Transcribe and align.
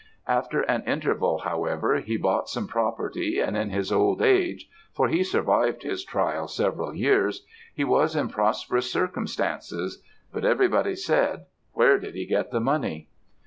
"After 0.27 0.61
an 0.61 0.83
interval, 0.87 1.37
however, 1.45 1.97
he 1.97 2.17
bought 2.17 2.49
some 2.49 2.67
property; 2.67 3.39
and 3.39 3.55
in 3.55 3.69
his 3.69 3.91
old 3.91 4.19
age 4.19 4.67
for 4.91 5.07
he 5.09 5.23
survived 5.23 5.83
his 5.83 6.03
trial 6.03 6.47
several 6.47 6.95
years 6.95 7.45
he 7.75 7.83
was 7.83 8.15
in 8.15 8.27
prosperous 8.27 8.91
circumstances. 8.91 10.01
But 10.33 10.43
everybody 10.43 10.95
said, 10.95 11.45
'Where 11.73 11.99
did 11.99 12.15
he 12.15 12.25
get 12.25 12.49
the 12.49 12.59
money?' 12.59 13.09